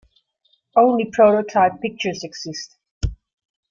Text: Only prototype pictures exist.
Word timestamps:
Only 0.75 1.11
prototype 1.13 1.79
pictures 1.79 2.23
exist. 2.23 2.75